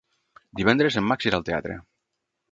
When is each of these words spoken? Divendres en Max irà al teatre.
Divendres 0.59 0.97
en 1.01 1.05
Max 1.11 1.27
irà 1.31 1.39
al 1.41 1.45
teatre. 1.51 1.77